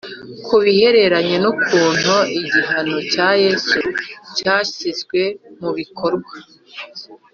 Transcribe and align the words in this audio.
Ku 0.45 0.55
bihereranye 0.63 1.35
n 1.43 1.45
ukuntu 1.53 2.15
igihano 2.39 2.97
cya 3.11 3.29
Yesu 3.43 3.77
cyashyizwe 4.37 5.21
mu 5.59 5.69
bikorwa 5.77 6.33